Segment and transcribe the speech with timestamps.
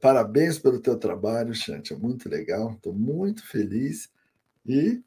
[0.00, 1.92] Parabéns pelo teu trabalho, Xante.
[1.92, 2.72] É muito legal.
[2.72, 4.08] Estou muito feliz
[4.66, 5.02] e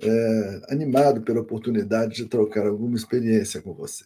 [0.00, 4.04] é, animado pela oportunidade de trocar alguma experiência com você.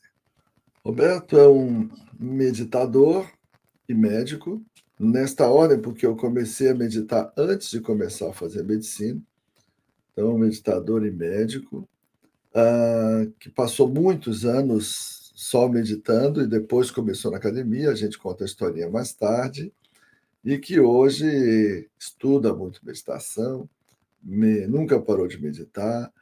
[0.85, 3.31] Roberto é um meditador
[3.89, 4.63] e médico.
[4.99, 9.21] Nesta ordem, porque eu comecei a meditar antes de começar a fazer medicina.
[10.13, 11.87] Então, meditador e médico,
[12.55, 17.91] uh, que passou muitos anos só meditando e depois começou na academia.
[17.91, 19.71] A gente conta a historinha mais tarde
[20.47, 23.69] e que hoje estuda muito meditação,
[24.23, 26.13] me, nunca parou de meditar,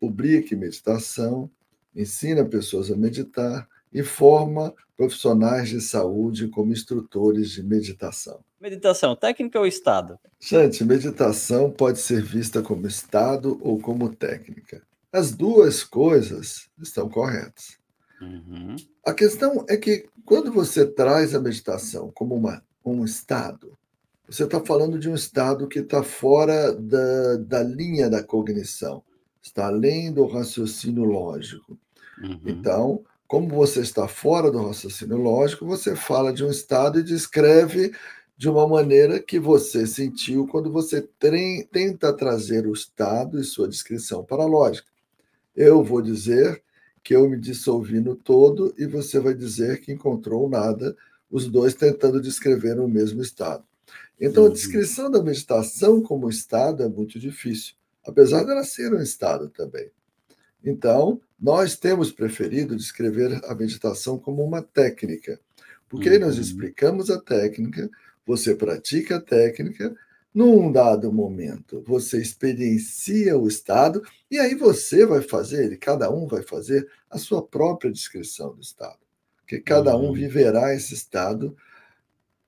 [0.00, 1.50] publica meditação,
[1.94, 8.42] ensina pessoas a meditar e forma profissionais de saúde como instrutores de meditação.
[8.58, 10.18] Meditação, técnica ou estado?
[10.40, 14.82] Gente, meditação pode ser vista como estado ou como técnica.
[15.12, 17.76] As duas coisas estão corretas.
[18.22, 18.74] Uhum.
[19.04, 23.76] A questão é que quando você traz a meditação como uma um estado.
[24.28, 29.02] Você está falando de um estado que está fora da, da linha da cognição,
[29.40, 31.78] está além do raciocínio lógico.
[32.22, 32.40] Uhum.
[32.44, 37.92] Então, como você está fora do raciocínio lógico, você fala de um estado e descreve
[38.36, 41.06] de uma maneira que você sentiu quando você
[41.70, 44.88] tenta trazer o estado e sua descrição para a lógica.
[45.54, 46.62] Eu vou dizer
[47.02, 50.94] que eu me dissolvi no todo e você vai dizer que encontrou nada
[51.30, 53.64] os dois tentando descrever o mesmo estado.
[54.20, 54.52] Então, a uhum.
[54.52, 57.74] descrição da meditação como estado é muito difícil,
[58.04, 59.90] apesar dela ser um estado também.
[60.64, 65.38] Então, nós temos preferido descrever a meditação como uma técnica,
[65.88, 66.42] porque aí nós uhum.
[66.42, 67.90] explicamos a técnica,
[68.26, 69.94] você pratica a técnica,
[70.34, 76.26] num dado momento você experiencia o estado, e aí você vai fazer, e cada um
[76.26, 79.05] vai fazer a sua própria descrição do estado
[79.46, 80.12] que cada um uhum.
[80.12, 81.56] viverá esse estado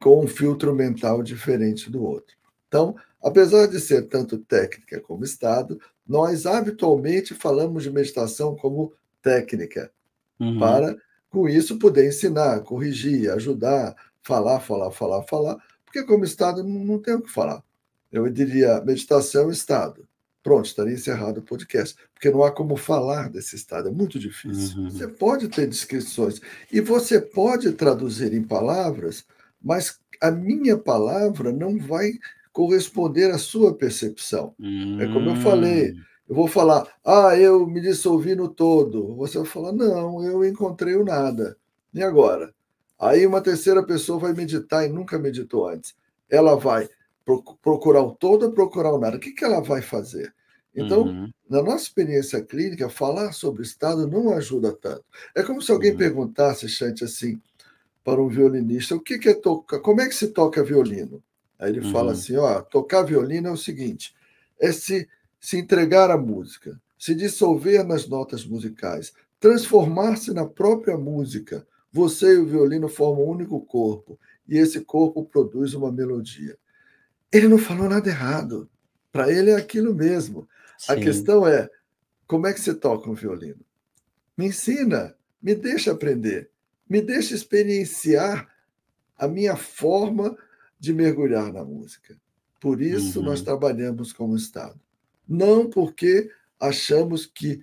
[0.01, 2.37] com um filtro mental diferente do outro.
[2.67, 9.91] Então, apesar de ser tanto técnica como estado, nós habitualmente falamos de meditação como técnica,
[10.39, 10.58] uhum.
[10.58, 10.97] para,
[11.31, 17.14] com isso, poder ensinar, corrigir, ajudar, falar, falar, falar, falar, porque como estado não tem
[17.14, 17.63] o que falar.
[18.11, 20.07] Eu diria meditação estado.
[20.48, 24.79] Pronto, estaria encerrado o podcast, porque não há como falar desse estado, é muito difícil.
[24.79, 24.89] Uhum.
[24.89, 26.41] Você pode ter descrições
[26.73, 29.27] e você pode traduzir em palavras,
[29.63, 32.13] mas a minha palavra não vai
[32.51, 34.55] corresponder à sua percepção.
[34.58, 34.98] Uhum.
[34.98, 36.01] É como eu falei, hum.
[36.31, 39.14] eu vou falar, ah, eu me dissolvi no todo.
[39.17, 41.58] Você vai falar, não, eu encontrei o nada.
[41.92, 42.55] E agora?
[42.98, 45.95] Aí uma terceira pessoa vai meditar e nunca meditou antes.
[46.31, 46.89] Ela vai
[47.62, 49.16] procurar o todo ou procurar o nada.
[49.16, 50.34] O que, que ela vai fazer?
[50.74, 51.30] Então, uhum.
[51.48, 55.05] na nossa experiência clínica, falar sobre o estado não ajuda tanto.
[55.34, 55.98] É como se alguém uhum.
[55.98, 57.40] perguntasse, Chante, assim,
[58.05, 61.22] para um violinista, o que, que é tocar, como é que se toca violino?
[61.58, 61.92] Aí ele uhum.
[61.92, 64.14] fala assim, ó, tocar violino é o seguinte,
[64.60, 65.08] é se,
[65.40, 71.66] se entregar à música, se dissolver nas notas musicais, transformar-se na própria música.
[71.92, 74.18] Você e o violino formam um único corpo,
[74.48, 76.56] e esse corpo produz uma melodia.
[77.33, 78.68] Ele não falou nada errado.
[79.12, 80.48] Para ele é aquilo mesmo.
[80.77, 80.92] Sim.
[80.92, 81.68] A questão é:
[82.27, 83.64] como é que você toca um violino?
[84.36, 86.50] Me ensina, me deixa aprender,
[86.89, 88.48] me deixa experienciar
[89.16, 90.36] a minha forma
[90.78, 92.16] de mergulhar na música.
[92.61, 93.27] Por isso uhum.
[93.27, 94.80] nós trabalhamos como Estado.
[95.28, 97.60] Não porque achamos que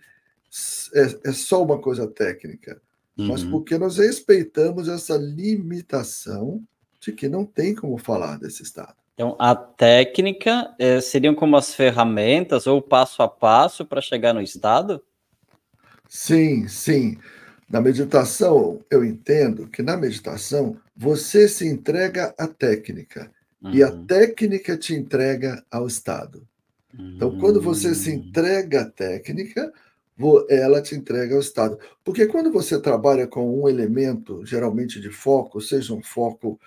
[0.94, 2.82] é, é só uma coisa técnica,
[3.18, 3.28] uhum.
[3.28, 6.66] mas porque nós respeitamos essa limitação
[7.00, 8.96] de que não tem como falar desse Estado.
[9.16, 14.42] Então, a técnica é, seriam como as ferramentas ou passo a passo para chegar no
[14.42, 15.02] estado?
[16.10, 17.18] Sim, sim.
[17.70, 23.32] Na meditação, eu entendo que na meditação você se entrega à técnica
[23.62, 23.74] uhum.
[23.74, 24.06] e a uhum.
[24.06, 26.46] técnica te entrega ao estado.
[26.94, 27.14] Uhum.
[27.16, 28.16] Então, quando você se hum.
[28.16, 29.72] entrega à técnica,
[30.50, 31.78] ela te entrega ao estado.
[32.04, 36.60] Porque quando você trabalha com um elemento, geralmente de foco, seja um foco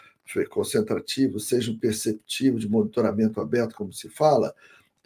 [0.48, 4.54] concentrativo, seja um perceptivo de monitoramento aberto, como se fala,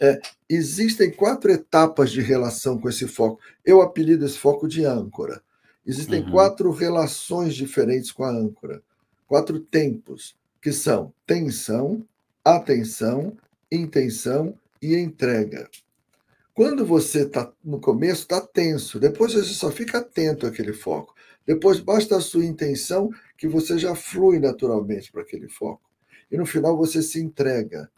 [0.01, 3.41] é, existem quatro etapas de relação com esse foco.
[3.65, 5.41] Eu apelido esse foco de âncora.
[5.87, 6.31] Existem uhum.
[6.31, 8.83] quatro relações diferentes com a âncora,
[9.27, 12.05] quatro tempos, que são tensão,
[12.45, 13.37] atenção,
[13.71, 15.69] intenção e entrega.
[16.55, 21.15] Quando você está no começo, está tenso, depois você só fica atento àquele foco.
[21.47, 23.11] Depois basta a sua intenção
[23.43, 25.83] que você já flui naturalmente para aquele foco.
[26.31, 27.91] E no final você se entrega.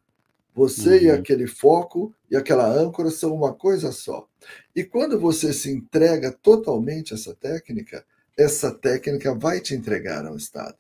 [0.55, 1.03] Você uhum.
[1.03, 4.27] e aquele foco e aquela âncora são uma coisa só.
[4.75, 10.35] E quando você se entrega totalmente a essa técnica, essa técnica vai te entregar ao
[10.35, 10.79] estado.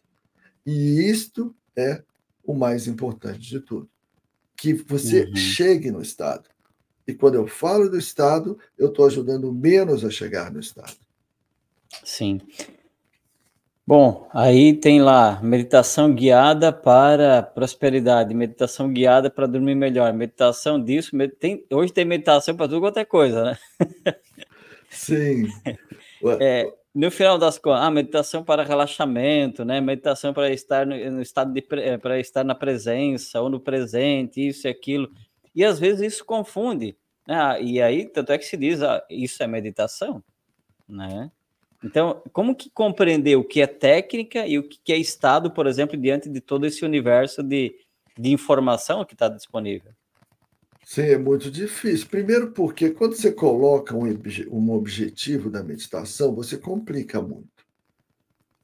[0.64, 2.02] E isto é
[2.42, 3.86] o mais importante de tudo,
[4.56, 5.36] que você uhum.
[5.36, 6.48] chegue no estado.
[7.06, 10.96] E quando eu falo do estado, eu estou ajudando menos a chegar no estado.
[12.02, 12.40] Sim.
[13.86, 21.14] Bom, aí tem lá meditação guiada para prosperidade, meditação guiada para dormir melhor, meditação disso,
[21.14, 21.36] med...
[21.36, 21.66] tem...
[21.70, 23.58] hoje tem meditação para tudo quanto é coisa, né?
[24.90, 25.48] Sim.
[26.40, 29.78] É, no final das contas, ah, meditação para relaxamento, né?
[29.78, 34.48] Meditação para estar no, no estado de é, para estar na presença ou no presente,
[34.48, 35.10] isso e aquilo.
[35.54, 36.96] E às vezes isso confunde,
[37.28, 37.60] né?
[37.60, 40.24] E aí tanto é que se diz, ah, isso é meditação,
[40.88, 41.30] né?
[41.84, 45.98] Então, como que compreender o que é técnica e o que é estado, por exemplo,
[45.98, 47.76] diante de todo esse universo de,
[48.18, 49.92] de informação que está disponível?
[50.82, 52.06] Sim, é muito difícil.
[52.08, 54.04] Primeiro, porque quando você coloca um,
[54.50, 57.48] um objetivo da meditação, você complica muito.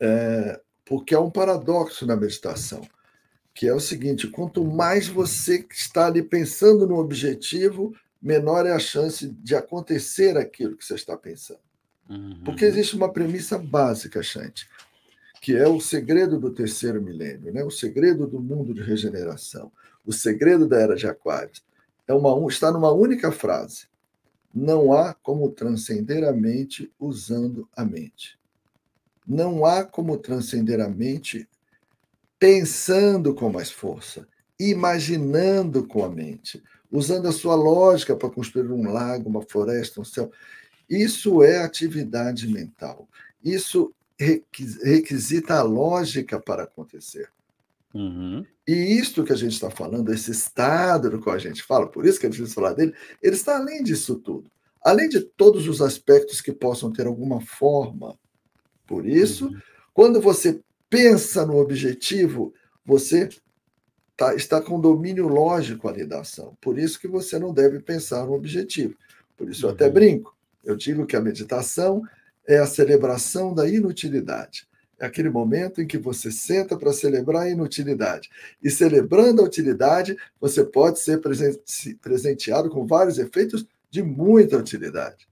[0.00, 2.81] É, porque há um paradoxo na meditação,
[3.55, 8.78] que é o seguinte: quanto mais você está ali pensando no objetivo, menor é a
[8.78, 11.69] chance de acontecer aquilo que você está pensando.
[12.08, 12.43] Uhum.
[12.44, 14.69] Porque existe uma premissa básica, Chante,
[15.41, 17.62] que é o segredo do terceiro milênio, né?
[17.64, 19.70] o segredo do mundo de regeneração,
[20.05, 21.64] o segredo da era de Aquários.
[22.06, 23.87] É uma, está numa única frase:
[24.52, 28.38] não há como transcender a mente usando a mente.
[29.26, 31.49] Não há como transcender a mente
[32.38, 34.26] pensando com mais força,
[34.58, 40.05] imaginando com a mente, usando a sua lógica para construir um lago, uma floresta, um
[40.05, 40.32] céu.
[40.91, 43.09] Isso é atividade mental.
[43.45, 47.31] Isso requisita a lógica para acontecer.
[47.95, 48.45] Uhum.
[48.67, 52.05] E isto que a gente está falando, esse estado do qual a gente fala, por
[52.05, 54.51] isso que a gente falar dele, ele está além disso tudo.
[54.83, 58.19] Além de todos os aspectos que possam ter alguma forma.
[58.87, 59.61] Por isso, uhum.
[59.95, 62.53] quando você pensa no objetivo,
[62.85, 63.29] você
[64.17, 66.57] tá, está com domínio lógico ali da ação.
[66.61, 68.97] Por isso que você não deve pensar no objetivo.
[69.37, 69.93] Por isso eu até uhum.
[69.93, 70.40] brinco.
[70.65, 72.03] Eu digo que a meditação
[72.47, 74.69] é a celebração da inutilidade.
[74.99, 78.29] É aquele momento em que você senta para celebrar a inutilidade.
[78.62, 81.21] E celebrando a utilidade, você pode ser
[82.03, 85.27] presenteado com vários efeitos de muita utilidade.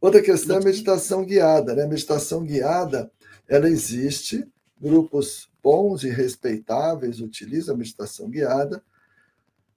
[0.00, 1.74] Outra questão é a meditação guiada.
[1.74, 1.84] Né?
[1.84, 3.10] A meditação guiada,
[3.48, 4.44] ela existe,
[4.80, 8.82] grupos bons e respeitáveis utilizam a meditação guiada,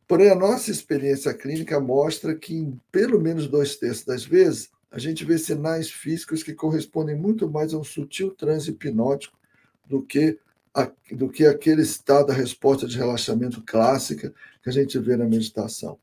[0.10, 4.98] Porém, a nossa experiência clínica mostra que, em pelo menos dois terços das vezes, a
[4.98, 9.38] gente vê sinais físicos que correspondem muito mais a um sutil transe hipnótico
[9.86, 10.40] do que,
[10.74, 14.34] a, do que aquele estado da resposta de relaxamento clássica
[14.64, 16.00] que a gente vê na meditação.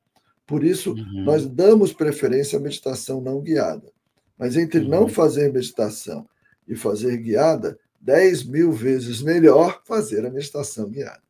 [0.46, 1.24] Por isso, uhum.
[1.24, 3.90] nós damos preferência à meditação não guiada.
[4.38, 4.88] Mas entre uhum.
[4.88, 6.28] não fazer meditação
[6.68, 11.25] e fazer guiada, 10 mil vezes melhor fazer a meditação guiada.